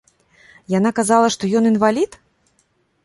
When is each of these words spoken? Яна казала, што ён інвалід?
Яна 0.77 0.91
казала, 0.99 1.27
што 1.35 1.43
ён 1.59 1.63
інвалід? 1.73 2.11